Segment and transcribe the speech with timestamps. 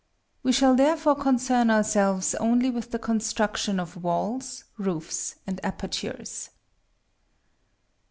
[0.41, 6.49] We shall therefore concern ourselves only with the construction of walls, roofs, and apertures.